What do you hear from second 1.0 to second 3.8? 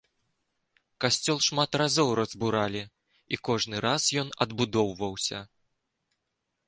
Касцёл шмат разоў разбуралі, і кожны